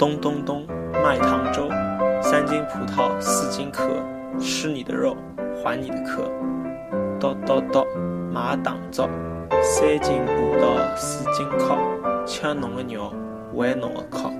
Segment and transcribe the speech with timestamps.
[0.00, 0.66] 咚咚咚，
[1.04, 1.68] 卖糖粥，
[2.22, 3.84] 三斤葡萄四斤壳，
[4.38, 5.14] 吃你的肉，
[5.62, 6.22] 还你的壳。
[7.20, 7.84] 叨叨叨，
[8.32, 9.06] 卖糖粥，
[9.60, 11.76] 三斤葡萄四斤壳，
[12.24, 13.12] 吃侬的肉，
[13.54, 14.30] 还侬的壳。